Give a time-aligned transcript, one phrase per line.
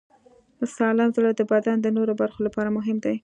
[0.75, 3.15] سالم زړه د بدن د نورو برخو لپاره مهم دی.